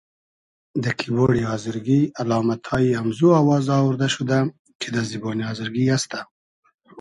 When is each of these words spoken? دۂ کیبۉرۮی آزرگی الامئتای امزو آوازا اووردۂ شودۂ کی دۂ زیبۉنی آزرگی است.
دۂ 0.83 0.91
کیبۉرۮی 0.99 1.43
آزرگی 1.55 1.99
الامئتای 2.21 2.95
امزو 3.01 3.27
آوازا 3.41 3.75
اووردۂ 3.81 4.07
شودۂ 4.13 4.39
کی 4.79 4.87
دۂ 4.93 5.01
زیبۉنی 5.09 5.43
آزرگی 5.51 5.83
است. 5.95 6.11